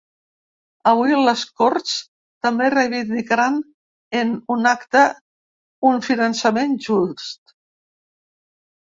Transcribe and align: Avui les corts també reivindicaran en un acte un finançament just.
Avui 0.91 1.15
les 1.25 1.41
corts 1.61 1.91
també 2.45 2.69
reivindicaran 2.73 3.59
en 4.21 4.31
un 4.55 4.69
acte 4.71 5.03
un 5.91 6.01
finançament 6.07 6.73
just. 6.87 7.55